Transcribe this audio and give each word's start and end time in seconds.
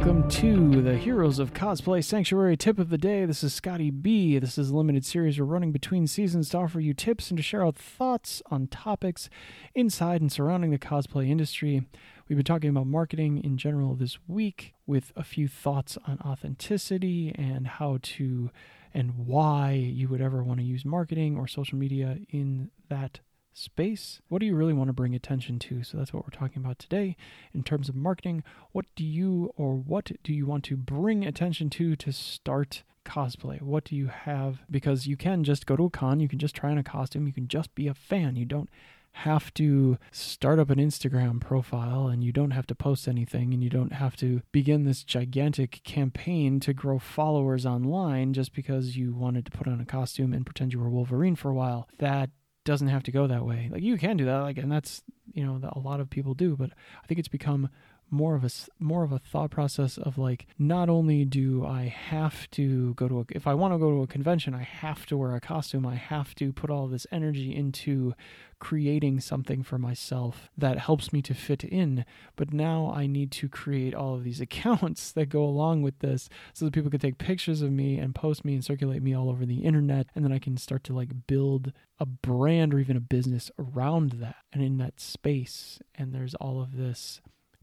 welcome 0.00 0.30
to 0.30 0.80
the 0.80 0.96
Heroes 0.96 1.38
of 1.38 1.52
Cosplay 1.52 2.02
Sanctuary 2.02 2.56
tip 2.56 2.78
of 2.78 2.88
the 2.88 2.96
day. 2.96 3.26
This 3.26 3.44
is 3.44 3.52
Scotty 3.52 3.90
B. 3.90 4.38
This 4.38 4.56
is 4.56 4.70
a 4.70 4.74
limited 4.74 5.04
series 5.04 5.38
we're 5.38 5.44
running 5.44 5.72
between 5.72 6.06
seasons 6.06 6.48
to 6.48 6.56
offer 6.56 6.80
you 6.80 6.94
tips 6.94 7.30
and 7.30 7.36
to 7.36 7.42
share 7.42 7.62
our 7.62 7.72
thoughts 7.72 8.40
on 8.50 8.66
topics 8.68 9.28
inside 9.74 10.22
and 10.22 10.32
surrounding 10.32 10.70
the 10.70 10.78
cosplay 10.78 11.28
industry. 11.28 11.86
We've 12.26 12.38
been 12.38 12.46
talking 12.46 12.70
about 12.70 12.86
marketing 12.86 13.44
in 13.44 13.58
general 13.58 13.94
this 13.94 14.16
week 14.26 14.72
with 14.86 15.12
a 15.16 15.22
few 15.22 15.48
thoughts 15.48 15.98
on 16.06 16.18
authenticity 16.24 17.34
and 17.34 17.66
how 17.66 17.98
to 18.00 18.50
and 18.94 19.26
why 19.26 19.72
you 19.72 20.08
would 20.08 20.22
ever 20.22 20.42
want 20.42 20.60
to 20.60 20.64
use 20.64 20.82
marketing 20.82 21.36
or 21.36 21.46
social 21.46 21.76
media 21.76 22.20
in 22.30 22.70
that 22.88 23.20
space. 23.52 24.20
What 24.28 24.40
do 24.40 24.46
you 24.46 24.54
really 24.54 24.72
want 24.72 24.88
to 24.88 24.94
bring 24.94 25.14
attention 25.14 25.58
to? 25.60 25.82
So 25.82 25.96
that's 25.98 26.12
what 26.12 26.24
we're 26.24 26.38
talking 26.38 26.62
about 26.62 26.78
today 26.78 27.16
in 27.52 27.62
terms 27.62 27.88
of 27.88 27.94
marketing. 27.94 28.42
What 28.72 28.86
do 28.96 29.04
you 29.04 29.52
or 29.56 29.74
what 29.74 30.12
do 30.22 30.32
you 30.32 30.46
want 30.46 30.64
to 30.64 30.76
bring 30.76 31.24
attention 31.24 31.70
to 31.70 31.96
to 31.96 32.12
start 32.12 32.82
cosplay? 33.04 33.60
What 33.60 33.84
do 33.84 33.96
you 33.96 34.08
have? 34.08 34.60
Because 34.70 35.06
you 35.06 35.16
can 35.16 35.44
just 35.44 35.66
go 35.66 35.76
to 35.76 35.84
a 35.84 35.90
con, 35.90 36.20
you 36.20 36.28
can 36.28 36.38
just 36.38 36.54
try 36.54 36.70
on 36.70 36.78
a 36.78 36.82
costume, 36.82 37.26
you 37.26 37.32
can 37.32 37.48
just 37.48 37.74
be 37.74 37.86
a 37.86 37.94
fan. 37.94 38.36
You 38.36 38.44
don't 38.44 38.70
have 39.12 39.52
to 39.54 39.98
start 40.12 40.58
up 40.58 40.70
an 40.70 40.78
Instagram 40.78 41.40
profile 41.40 42.06
and 42.06 42.22
you 42.22 42.32
don't 42.32 42.52
have 42.52 42.66
to 42.68 42.74
post 42.74 43.08
anything 43.08 43.52
and 43.52 43.62
you 43.62 43.68
don't 43.68 43.92
have 43.92 44.16
to 44.16 44.40
begin 44.52 44.84
this 44.84 45.02
gigantic 45.02 45.82
campaign 45.82 46.60
to 46.60 46.72
grow 46.72 46.98
followers 46.98 47.66
online 47.66 48.32
just 48.32 48.54
because 48.54 48.96
you 48.96 49.12
wanted 49.12 49.44
to 49.44 49.50
put 49.50 49.66
on 49.66 49.80
a 49.80 49.84
costume 49.84 50.32
and 50.32 50.46
pretend 50.46 50.72
you 50.72 50.78
were 50.78 50.88
Wolverine 50.88 51.34
for 51.34 51.50
a 51.50 51.54
while. 51.54 51.88
That 51.98 52.30
doesn't 52.64 52.88
have 52.88 53.02
to 53.04 53.12
go 53.12 53.26
that 53.26 53.44
way. 53.44 53.68
Like 53.72 53.82
you 53.82 53.96
can 53.98 54.16
do 54.16 54.24
that, 54.26 54.38
like, 54.40 54.58
and 54.58 54.70
that's 54.70 55.02
you 55.32 55.44
know 55.44 55.60
a 55.72 55.78
lot 55.78 56.00
of 56.00 56.10
people 56.10 56.34
do. 56.34 56.56
But 56.56 56.70
I 57.02 57.06
think 57.06 57.18
it's 57.18 57.28
become 57.28 57.68
more 58.10 58.34
of 58.34 58.44
a 58.44 58.50
more 58.78 59.02
of 59.04 59.12
a 59.12 59.18
thought 59.18 59.50
process 59.50 59.98
of 59.98 60.18
like 60.18 60.46
not 60.58 60.88
only 60.88 61.24
do 61.24 61.64
I 61.64 61.84
have 61.84 62.50
to 62.52 62.94
go 62.94 63.08
to 63.08 63.20
a 63.20 63.24
if 63.30 63.46
I 63.46 63.54
want 63.54 63.74
to 63.74 63.78
go 63.78 63.90
to 63.90 64.02
a 64.02 64.06
convention 64.06 64.54
I 64.54 64.62
have 64.62 65.06
to 65.06 65.16
wear 65.16 65.34
a 65.34 65.40
costume 65.40 65.86
I 65.86 65.96
have 65.96 66.34
to 66.36 66.52
put 66.52 66.70
all 66.70 66.86
this 66.86 67.06
energy 67.12 67.54
into 67.54 68.14
creating 68.60 69.18
something 69.18 69.62
for 69.62 69.78
myself 69.78 70.50
that 70.56 70.78
helps 70.78 71.12
me 71.12 71.20
to 71.22 71.34
fit 71.34 71.64
in. 71.64 72.04
But 72.36 72.52
now 72.52 72.92
I 72.94 73.06
need 73.06 73.32
to 73.32 73.48
create 73.48 73.94
all 73.94 74.14
of 74.14 74.22
these 74.22 74.40
accounts 74.50 75.10
that 75.12 75.30
go 75.30 75.42
along 75.42 75.82
with 75.82 75.98
this 75.98 76.28
so 76.52 76.66
that 76.66 76.74
people 76.74 76.90
can 76.90 77.00
take 77.00 77.18
pictures 77.18 77.62
of 77.62 77.72
me 77.72 77.98
and 77.98 78.14
post 78.14 78.44
me 78.44 78.54
and 78.54 78.64
circulate 78.64 79.02
me 79.02 79.14
all 79.14 79.30
over 79.30 79.44
the 79.44 79.64
internet 79.64 80.06
and 80.14 80.24
then 80.24 80.32
I 80.32 80.38
can 80.38 80.56
start 80.56 80.84
to 80.84 80.92
like 80.92 81.26
build 81.26 81.72
a 81.98 82.06
brand 82.06 82.72
or 82.72 82.78
even 82.78 82.96
a 82.96 83.00
business 83.00 83.50
around 83.58 84.12
that 84.12 84.36
and 84.52 84.62
in 84.62 84.78
that 84.78 85.00
space. 85.00 85.80
And 85.94 86.14
there's 86.14 86.34
all 86.34 86.60
of 86.60 86.76
this 86.76 87.20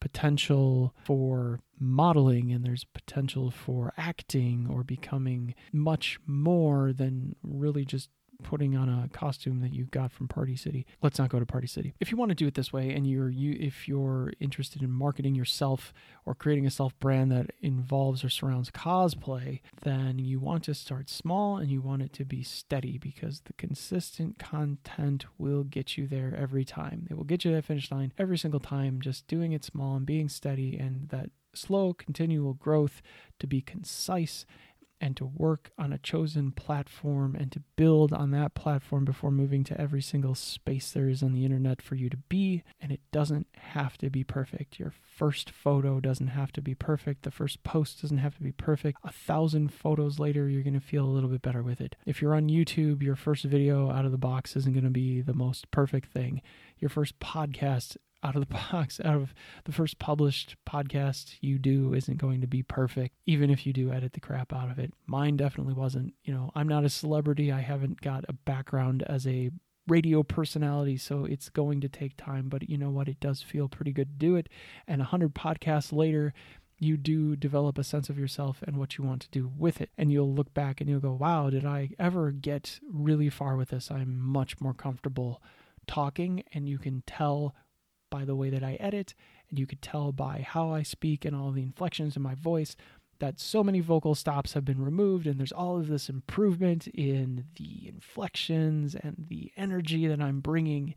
potential 0.00 0.94
for 1.04 1.60
modeling 1.78 2.52
and 2.52 2.64
there's 2.64 2.84
potential 2.84 3.50
for 3.50 3.92
acting 3.96 4.66
or 4.70 4.82
becoming 4.82 5.54
much 5.72 6.18
more 6.26 6.92
than 6.92 7.34
really 7.42 7.84
just 7.84 8.10
putting 8.42 8.76
on 8.76 8.88
a 8.88 9.08
costume 9.12 9.60
that 9.60 9.72
you 9.72 9.84
got 9.86 10.12
from 10.12 10.28
Party 10.28 10.56
City. 10.56 10.86
Let's 11.02 11.18
not 11.18 11.28
go 11.28 11.38
to 11.38 11.46
Party 11.46 11.66
City. 11.66 11.94
If 12.00 12.10
you 12.10 12.16
want 12.16 12.30
to 12.30 12.34
do 12.34 12.46
it 12.46 12.54
this 12.54 12.72
way 12.72 12.90
and 12.90 13.06
you're 13.06 13.28
you 13.28 13.56
if 13.58 13.88
you're 13.88 14.32
interested 14.40 14.82
in 14.82 14.90
marketing 14.90 15.34
yourself 15.34 15.92
or 16.24 16.34
creating 16.34 16.66
a 16.66 16.70
self 16.70 16.98
brand 16.98 17.32
that 17.32 17.50
involves 17.60 18.24
or 18.24 18.28
surrounds 18.28 18.70
cosplay, 18.70 19.60
then 19.82 20.18
you 20.18 20.38
want 20.38 20.64
to 20.64 20.74
start 20.74 21.10
small 21.10 21.56
and 21.56 21.70
you 21.70 21.80
want 21.80 22.02
it 22.02 22.12
to 22.14 22.24
be 22.24 22.42
steady 22.42 22.98
because 22.98 23.40
the 23.40 23.52
consistent 23.54 24.38
content 24.38 25.26
will 25.36 25.64
get 25.64 25.96
you 25.96 26.06
there 26.06 26.34
every 26.36 26.64
time. 26.64 27.06
It 27.10 27.16
will 27.16 27.24
get 27.24 27.44
you 27.44 27.50
to 27.50 27.56
that 27.56 27.64
finish 27.64 27.90
line 27.90 28.12
every 28.18 28.38
single 28.38 28.60
time 28.60 29.00
just 29.00 29.26
doing 29.26 29.52
it 29.52 29.64
small 29.64 29.96
and 29.96 30.06
being 30.06 30.28
steady 30.28 30.76
and 30.76 31.08
that 31.08 31.30
slow 31.54 31.92
continual 31.92 32.54
growth 32.54 33.02
to 33.38 33.46
be 33.46 33.60
concise 33.60 34.46
and 35.00 35.16
to 35.16 35.24
work 35.24 35.70
on 35.78 35.92
a 35.92 35.98
chosen 35.98 36.52
platform 36.52 37.36
and 37.38 37.52
to 37.52 37.62
build 37.76 38.12
on 38.12 38.30
that 38.32 38.54
platform 38.54 39.04
before 39.04 39.30
moving 39.30 39.64
to 39.64 39.80
every 39.80 40.02
single 40.02 40.34
space 40.34 40.90
there 40.90 41.08
is 41.08 41.22
on 41.22 41.32
the 41.32 41.44
internet 41.44 41.80
for 41.80 41.94
you 41.94 42.10
to 42.10 42.16
be. 42.16 42.62
And 42.80 42.90
it 42.92 43.00
doesn't 43.12 43.46
have 43.56 43.96
to 43.98 44.10
be 44.10 44.24
perfect. 44.24 44.78
Your 44.78 44.92
first 45.16 45.50
photo 45.50 46.00
doesn't 46.00 46.28
have 46.28 46.52
to 46.52 46.62
be 46.62 46.74
perfect. 46.74 47.22
The 47.22 47.30
first 47.30 47.62
post 47.62 48.02
doesn't 48.02 48.18
have 48.18 48.36
to 48.36 48.42
be 48.42 48.52
perfect. 48.52 48.98
A 49.04 49.12
thousand 49.12 49.72
photos 49.72 50.18
later, 50.18 50.48
you're 50.48 50.62
going 50.62 50.74
to 50.74 50.80
feel 50.80 51.04
a 51.04 51.06
little 51.06 51.30
bit 51.30 51.42
better 51.42 51.62
with 51.62 51.80
it. 51.80 51.96
If 52.06 52.20
you're 52.20 52.34
on 52.34 52.48
YouTube, 52.48 53.02
your 53.02 53.16
first 53.16 53.44
video 53.44 53.90
out 53.90 54.04
of 54.04 54.12
the 54.12 54.18
box 54.18 54.56
isn't 54.56 54.72
going 54.72 54.84
to 54.84 54.90
be 54.90 55.20
the 55.20 55.34
most 55.34 55.70
perfect 55.70 56.12
thing. 56.12 56.42
Your 56.78 56.88
first 56.88 57.18
podcast 57.20 57.96
out 58.22 58.36
of 58.36 58.46
the 58.46 58.54
box, 58.72 59.00
out 59.04 59.16
of 59.16 59.34
the 59.64 59.72
first 59.72 59.98
published 59.98 60.56
podcast 60.68 61.36
you 61.40 61.58
do 61.58 61.94
isn't 61.94 62.18
going 62.18 62.40
to 62.40 62.46
be 62.46 62.62
perfect, 62.62 63.14
even 63.26 63.50
if 63.50 63.66
you 63.66 63.72
do 63.72 63.92
edit 63.92 64.12
the 64.12 64.20
crap 64.20 64.52
out 64.52 64.70
of 64.70 64.78
it. 64.78 64.92
Mine 65.06 65.36
definitely 65.36 65.74
wasn't. 65.74 66.14
You 66.24 66.34
know, 66.34 66.50
I'm 66.54 66.68
not 66.68 66.84
a 66.84 66.90
celebrity. 66.90 67.52
I 67.52 67.60
haven't 67.60 68.00
got 68.00 68.24
a 68.28 68.32
background 68.32 69.02
as 69.06 69.26
a 69.26 69.50
radio 69.86 70.22
personality, 70.22 70.96
so 70.96 71.24
it's 71.24 71.48
going 71.48 71.80
to 71.80 71.88
take 71.88 72.16
time. 72.16 72.48
But 72.48 72.68
you 72.68 72.76
know 72.76 72.90
what? 72.90 73.08
It 73.08 73.20
does 73.20 73.42
feel 73.42 73.68
pretty 73.68 73.92
good 73.92 74.08
to 74.08 74.26
do 74.26 74.36
it. 74.36 74.48
And 74.86 75.00
a 75.00 75.04
100 75.04 75.34
podcasts 75.34 75.92
later, 75.92 76.34
you 76.78 76.96
do 76.96 77.34
develop 77.34 77.76
a 77.78 77.84
sense 77.84 78.08
of 78.08 78.18
yourself 78.18 78.62
and 78.66 78.76
what 78.76 78.96
you 78.96 79.04
want 79.04 79.22
to 79.22 79.30
do 79.30 79.50
with 79.56 79.80
it. 79.80 79.90
And 79.98 80.12
you'll 80.12 80.32
look 80.32 80.54
back 80.54 80.80
and 80.80 80.88
you'll 80.88 81.00
go, 81.00 81.12
wow, 81.12 81.50
did 81.50 81.64
I 81.64 81.90
ever 81.98 82.30
get 82.30 82.78
really 82.90 83.30
far 83.30 83.56
with 83.56 83.70
this? 83.70 83.90
I'm 83.90 84.18
much 84.18 84.60
more 84.60 84.74
comfortable 84.74 85.42
talking, 85.86 86.44
and 86.52 86.68
you 86.68 86.78
can 86.78 87.02
tell 87.06 87.54
by 88.10 88.24
the 88.24 88.36
way 88.36 88.50
that 88.50 88.62
I 88.62 88.74
edit, 88.74 89.14
and 89.50 89.58
you 89.58 89.66
could 89.66 89.82
tell 89.82 90.12
by 90.12 90.44
how 90.46 90.72
I 90.72 90.82
speak 90.82 91.24
and 91.24 91.34
all 91.34 91.50
the 91.50 91.62
inflections 91.62 92.16
in 92.16 92.22
my 92.22 92.34
voice 92.34 92.76
that 93.18 93.40
so 93.40 93.64
many 93.64 93.80
vocal 93.80 94.14
stops 94.14 94.52
have 94.52 94.64
been 94.64 94.84
removed, 94.84 95.26
and 95.26 95.38
there's 95.38 95.52
all 95.52 95.76
of 95.76 95.88
this 95.88 96.08
improvement 96.08 96.86
in 96.88 97.46
the 97.56 97.88
inflections 97.88 98.94
and 98.94 99.26
the 99.28 99.52
energy 99.56 100.06
that 100.06 100.20
I'm 100.20 100.40
bringing 100.40 100.94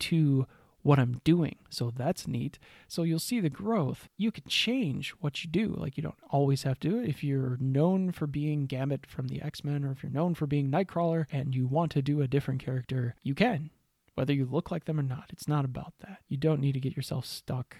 to 0.00 0.46
what 0.82 0.98
I'm 0.98 1.20
doing. 1.24 1.56
So 1.70 1.92
that's 1.94 2.26
neat. 2.26 2.58
So 2.88 3.04
you'll 3.04 3.18
see 3.20 3.40
the 3.40 3.48
growth. 3.48 4.08
You 4.16 4.32
can 4.32 4.44
change 4.48 5.10
what 5.20 5.44
you 5.44 5.50
do. 5.50 5.74
Like 5.76 5.96
you 5.96 6.02
don't 6.02 6.16
always 6.30 6.64
have 6.64 6.80
to. 6.80 6.98
If 6.98 7.22
you're 7.22 7.56
known 7.60 8.12
for 8.12 8.26
being 8.26 8.66
Gambit 8.66 9.06
from 9.06 9.28
the 9.28 9.40
X 9.40 9.64
Men, 9.64 9.84
or 9.84 9.92
if 9.92 10.02
you're 10.02 10.12
known 10.12 10.34
for 10.34 10.46
being 10.46 10.70
Nightcrawler 10.70 11.26
and 11.30 11.54
you 11.54 11.66
want 11.66 11.92
to 11.92 12.02
do 12.02 12.20
a 12.20 12.28
different 12.28 12.62
character, 12.64 13.14
you 13.22 13.34
can 13.34 13.70
whether 14.14 14.32
you 14.32 14.46
look 14.46 14.70
like 14.70 14.84
them 14.84 14.98
or 14.98 15.04
not. 15.04 15.30
It's 15.30 15.48
not 15.48 15.64
about 15.64 15.94
that. 16.00 16.18
You 16.28 16.36
don't 16.36 16.60
need 16.60 16.72
to 16.72 16.80
get 16.80 16.96
yourself 16.96 17.26
stuck 17.26 17.76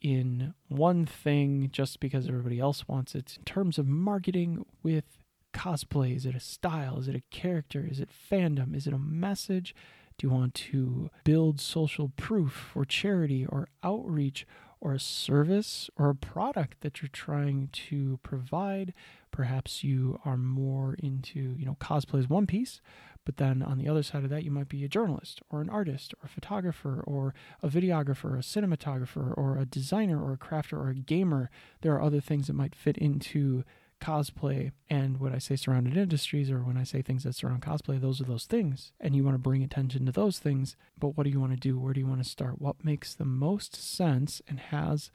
in 0.00 0.54
one 0.68 1.04
thing 1.06 1.70
just 1.72 2.00
because 2.00 2.28
everybody 2.28 2.60
else 2.60 2.86
wants 2.86 3.14
it. 3.14 3.36
In 3.38 3.44
terms 3.44 3.78
of 3.78 3.86
marketing 3.86 4.64
with 4.82 5.04
cosplay, 5.52 6.14
is 6.14 6.24
it 6.24 6.34
a 6.34 6.40
style? 6.40 6.98
Is 6.98 7.08
it 7.08 7.16
a 7.16 7.22
character? 7.30 7.86
Is 7.88 8.00
it 8.00 8.10
fandom? 8.30 8.76
Is 8.76 8.86
it 8.86 8.94
a 8.94 8.98
message? 8.98 9.74
Do 10.16 10.26
you 10.26 10.32
want 10.32 10.54
to 10.54 11.10
build 11.24 11.60
social 11.60 12.10
proof 12.16 12.70
for 12.72 12.84
charity 12.84 13.46
or 13.46 13.68
outreach 13.82 14.46
or 14.80 14.94
a 14.94 15.00
service 15.00 15.90
or 15.96 16.10
a 16.10 16.14
product 16.14 16.80
that 16.80 17.02
you're 17.02 17.08
trying 17.08 17.68
to 17.72 18.18
provide? 18.22 18.94
Perhaps 19.30 19.84
you 19.84 20.20
are 20.24 20.36
more 20.36 20.94
into, 20.98 21.54
you 21.58 21.66
know, 21.66 21.76
cosplay 21.80 22.28
one 22.28 22.46
piece, 22.46 22.80
but 23.24 23.36
then 23.36 23.62
on 23.62 23.76
the 23.76 23.88
other 23.88 24.02
side 24.02 24.24
of 24.24 24.30
that, 24.30 24.42
you 24.42 24.50
might 24.50 24.68
be 24.68 24.84
a 24.84 24.88
journalist 24.88 25.42
or 25.50 25.60
an 25.60 25.68
artist 25.68 26.14
or 26.14 26.20
a 26.24 26.28
photographer 26.28 27.04
or 27.06 27.34
a 27.62 27.68
videographer, 27.68 28.34
a 28.34 28.42
cinematographer 28.42 29.36
or 29.36 29.58
a 29.58 29.66
designer 29.66 30.22
or 30.22 30.32
a 30.32 30.38
crafter 30.38 30.78
or 30.78 30.88
a 30.88 30.94
gamer. 30.94 31.50
There 31.82 31.92
are 31.94 32.02
other 32.02 32.20
things 32.20 32.46
that 32.46 32.54
might 32.54 32.74
fit 32.74 32.96
into 32.96 33.64
cosplay. 34.00 34.72
And 34.88 35.20
when 35.20 35.34
I 35.34 35.38
say 35.38 35.56
surrounded 35.56 35.96
industries 35.96 36.50
or 36.50 36.60
when 36.60 36.76
I 36.76 36.84
say 36.84 37.02
things 37.02 37.24
that 37.24 37.34
surround 37.34 37.62
cosplay, 37.62 38.00
those 38.00 38.20
are 38.20 38.24
those 38.24 38.46
things. 38.46 38.92
And 39.00 39.14
you 39.14 39.24
want 39.24 39.34
to 39.34 39.38
bring 39.38 39.62
attention 39.62 40.06
to 40.06 40.12
those 40.12 40.38
things. 40.38 40.76
But 40.98 41.16
what 41.16 41.24
do 41.24 41.30
you 41.30 41.40
want 41.40 41.52
to 41.52 41.58
do? 41.58 41.78
Where 41.78 41.92
do 41.92 42.00
you 42.00 42.06
want 42.06 42.22
to 42.22 42.28
start? 42.28 42.60
What 42.60 42.84
makes 42.84 43.14
the 43.14 43.24
most 43.24 43.76
sense 43.76 44.42
and 44.48 44.58
has 44.58 45.10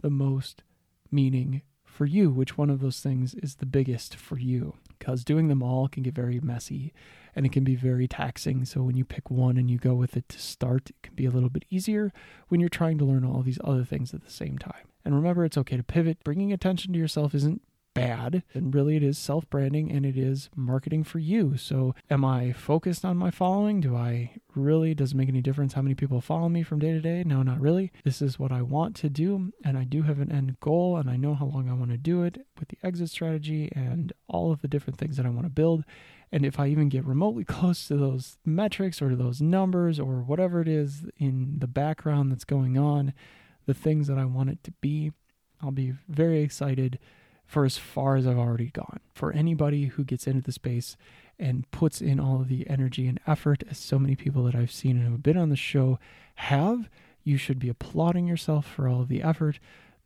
the 0.00 0.10
most 0.10 0.62
meaning 1.10 1.62
for 1.84 2.06
you? 2.06 2.30
Which 2.30 2.56
one 2.56 2.70
of 2.70 2.80
those 2.80 3.00
things 3.00 3.34
is 3.34 3.56
the 3.56 3.66
biggest 3.66 4.16
for 4.16 4.38
you? 4.38 4.74
Because 4.98 5.24
doing 5.24 5.48
them 5.48 5.62
all 5.62 5.88
can 5.88 6.02
get 6.02 6.14
very 6.14 6.40
messy 6.40 6.92
and 7.36 7.46
it 7.46 7.52
can 7.52 7.62
be 7.62 7.76
very 7.76 8.08
taxing. 8.08 8.64
So 8.64 8.82
when 8.82 8.96
you 8.96 9.04
pick 9.04 9.30
one 9.30 9.56
and 9.56 9.70
you 9.70 9.78
go 9.78 9.94
with 9.94 10.16
it 10.16 10.28
to 10.30 10.40
start, 10.40 10.90
it 10.90 10.96
can 11.02 11.14
be 11.14 11.26
a 11.26 11.30
little 11.30 11.50
bit 11.50 11.64
easier 11.70 12.12
when 12.48 12.58
you're 12.60 12.68
trying 12.68 12.98
to 12.98 13.04
learn 13.04 13.24
all 13.24 13.42
these 13.42 13.60
other 13.62 13.84
things 13.84 14.12
at 14.12 14.24
the 14.24 14.30
same 14.30 14.58
time. 14.58 14.88
And 15.04 15.14
remember, 15.14 15.44
it's 15.44 15.56
okay 15.56 15.76
to 15.76 15.82
pivot. 15.82 16.24
Bringing 16.24 16.52
attention 16.52 16.92
to 16.92 16.98
yourself 16.98 17.34
isn't 17.34 17.62
bad. 18.00 18.42
And 18.54 18.74
really, 18.74 18.96
it 18.96 19.02
is 19.02 19.18
self 19.18 19.48
branding 19.50 19.90
and 19.90 20.04
it 20.04 20.16
is 20.16 20.50
marketing 20.54 21.04
for 21.04 21.18
you. 21.18 21.56
So, 21.56 21.94
am 22.10 22.24
I 22.24 22.52
focused 22.52 23.04
on 23.04 23.16
my 23.16 23.30
following? 23.30 23.80
Do 23.80 23.96
I 23.96 24.32
really, 24.54 24.94
does 24.94 25.12
it 25.12 25.16
make 25.16 25.28
any 25.28 25.40
difference 25.40 25.74
how 25.74 25.82
many 25.82 25.94
people 25.94 26.20
follow 26.20 26.48
me 26.48 26.62
from 26.62 26.78
day 26.78 26.92
to 26.92 27.00
day? 27.00 27.22
No, 27.24 27.42
not 27.42 27.60
really. 27.60 27.92
This 28.04 28.22
is 28.22 28.38
what 28.38 28.52
I 28.52 28.62
want 28.62 28.96
to 28.96 29.08
do. 29.08 29.52
And 29.64 29.76
I 29.76 29.84
do 29.84 30.02
have 30.02 30.20
an 30.20 30.32
end 30.32 30.58
goal 30.60 30.96
and 30.96 31.10
I 31.10 31.16
know 31.16 31.34
how 31.34 31.46
long 31.46 31.68
I 31.68 31.74
want 31.74 31.90
to 31.90 31.96
do 31.96 32.22
it 32.22 32.46
with 32.58 32.68
the 32.68 32.78
exit 32.82 33.10
strategy 33.10 33.70
and 33.74 34.12
all 34.28 34.52
of 34.52 34.62
the 34.62 34.68
different 34.68 34.98
things 34.98 35.16
that 35.16 35.26
I 35.26 35.30
want 35.30 35.46
to 35.46 35.50
build. 35.50 35.84
And 36.30 36.44
if 36.44 36.60
I 36.60 36.68
even 36.68 36.88
get 36.88 37.04
remotely 37.04 37.44
close 37.46 37.86
to 37.88 37.96
those 37.96 38.38
metrics 38.44 39.00
or 39.00 39.10
to 39.10 39.16
those 39.16 39.40
numbers 39.40 39.98
or 39.98 40.22
whatever 40.22 40.60
it 40.60 40.68
is 40.68 41.06
in 41.16 41.58
the 41.58 41.68
background 41.68 42.30
that's 42.30 42.44
going 42.44 42.76
on, 42.76 43.14
the 43.66 43.74
things 43.74 44.06
that 44.06 44.18
I 44.18 44.24
want 44.24 44.50
it 44.50 44.64
to 44.64 44.70
be, 44.80 45.12
I'll 45.62 45.70
be 45.70 45.94
very 46.08 46.42
excited 46.42 46.98
for 47.48 47.64
as 47.64 47.78
far 47.78 48.16
as 48.16 48.26
I've 48.26 48.38
already 48.38 48.70
gone. 48.70 49.00
For 49.14 49.32
anybody 49.32 49.86
who 49.86 50.04
gets 50.04 50.26
into 50.26 50.42
the 50.42 50.52
space 50.52 50.96
and 51.38 51.68
puts 51.70 52.02
in 52.02 52.20
all 52.20 52.42
of 52.42 52.48
the 52.48 52.68
energy 52.68 53.08
and 53.08 53.18
effort, 53.26 53.64
as 53.70 53.78
so 53.78 53.98
many 53.98 54.14
people 54.14 54.44
that 54.44 54.54
I've 54.54 54.70
seen 54.70 54.98
and 54.98 55.10
have 55.10 55.22
been 55.22 55.38
on 55.38 55.48
the 55.48 55.56
show 55.56 55.98
have, 56.36 56.90
you 57.24 57.38
should 57.38 57.58
be 57.58 57.70
applauding 57.70 58.26
yourself 58.26 58.66
for 58.66 58.86
all 58.86 59.00
of 59.00 59.08
the 59.08 59.22
effort. 59.22 59.58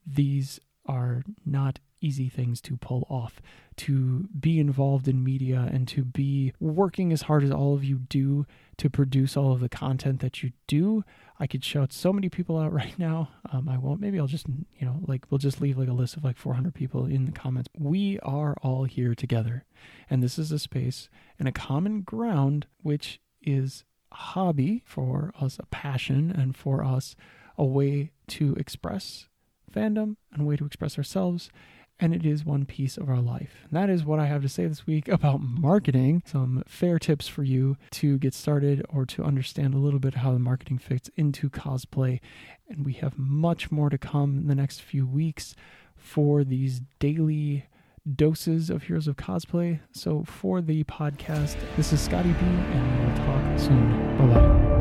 These 0.06 0.60
are 0.86 1.24
not 1.44 1.80
easy 2.02 2.28
things 2.28 2.60
to 2.62 2.76
pull 2.76 3.06
off. 3.08 3.40
To 3.76 4.28
be 4.38 4.60
involved 4.60 5.08
in 5.08 5.24
media 5.24 5.66
and 5.72 5.88
to 5.88 6.04
be 6.04 6.52
working 6.60 7.10
as 7.10 7.22
hard 7.22 7.42
as 7.42 7.50
all 7.50 7.74
of 7.74 7.82
you 7.82 7.98
do 7.98 8.44
to 8.76 8.90
produce 8.90 9.34
all 9.36 9.52
of 9.52 9.60
the 9.60 9.68
content 9.68 10.20
that 10.20 10.42
you 10.42 10.52
do. 10.66 11.04
I 11.40 11.46
could 11.46 11.64
shout 11.64 11.92
so 11.92 12.12
many 12.12 12.28
people 12.28 12.58
out 12.58 12.72
right 12.80 12.98
now. 12.98 13.30
Um, 13.50 13.68
I 13.68 13.78
won't. 13.78 14.00
Maybe 14.00 14.18
I'll 14.18 14.26
just, 14.26 14.46
you 14.48 14.84
know, 14.84 15.00
like 15.06 15.24
we'll 15.30 15.38
just 15.38 15.60
leave 15.60 15.78
like 15.78 15.88
a 15.88 15.94
list 15.94 16.16
of 16.16 16.24
like 16.24 16.36
400 16.36 16.74
people 16.74 17.06
in 17.06 17.24
the 17.24 17.32
comments. 17.32 17.70
We 17.78 18.18
are 18.20 18.56
all 18.62 18.84
here 18.84 19.14
together. 19.14 19.64
And 20.10 20.22
this 20.22 20.38
is 20.38 20.52
a 20.52 20.58
space 20.58 21.08
and 21.38 21.48
a 21.48 21.52
common 21.52 22.02
ground, 22.02 22.66
which 22.82 23.20
is 23.40 23.84
a 24.10 24.16
hobby 24.16 24.82
for 24.84 25.32
us, 25.40 25.58
a 25.58 25.66
passion, 25.66 26.30
and 26.30 26.56
for 26.56 26.84
us, 26.84 27.16
a 27.56 27.64
way 27.64 28.10
to 28.28 28.54
express 28.56 29.28
fandom 29.72 30.16
and 30.32 30.42
a 30.42 30.44
way 30.44 30.56
to 30.56 30.66
express 30.66 30.98
ourselves 30.98 31.50
and 32.00 32.14
it 32.14 32.26
is 32.26 32.44
one 32.44 32.64
piece 32.64 32.96
of 32.96 33.08
our 33.08 33.20
life. 33.20 33.64
And 33.64 33.72
that 33.72 33.90
is 33.90 34.04
what 34.04 34.18
I 34.18 34.26
have 34.26 34.42
to 34.42 34.48
say 34.48 34.66
this 34.66 34.86
week 34.86 35.08
about 35.08 35.40
marketing. 35.40 36.22
Some 36.26 36.64
fair 36.66 36.98
tips 36.98 37.28
for 37.28 37.44
you 37.44 37.76
to 37.92 38.18
get 38.18 38.34
started 38.34 38.84
or 38.88 39.06
to 39.06 39.22
understand 39.22 39.74
a 39.74 39.78
little 39.78 40.00
bit 40.00 40.14
how 40.14 40.32
the 40.32 40.38
marketing 40.38 40.78
fits 40.78 41.10
into 41.16 41.48
cosplay. 41.48 42.20
And 42.68 42.84
we 42.84 42.94
have 42.94 43.18
much 43.18 43.70
more 43.70 43.90
to 43.90 43.98
come 43.98 44.38
in 44.38 44.46
the 44.48 44.54
next 44.54 44.82
few 44.82 45.06
weeks 45.06 45.54
for 45.96 46.42
these 46.42 46.80
daily 46.98 47.66
doses 48.16 48.70
of 48.70 48.84
Heroes 48.84 49.06
of 49.06 49.16
Cosplay. 49.16 49.80
So 49.92 50.24
for 50.24 50.60
the 50.60 50.84
podcast, 50.84 51.56
this 51.76 51.92
is 51.92 52.00
Scotty 52.00 52.32
B, 52.32 52.38
and 52.40 53.06
we'll 53.06 53.26
talk 53.26 53.58
soon. 53.58 54.18
Bye 54.18 54.26
bye. 54.26 54.71